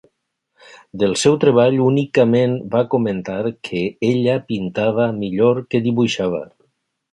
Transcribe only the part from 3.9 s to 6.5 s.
ella pintava millor que dibuixava.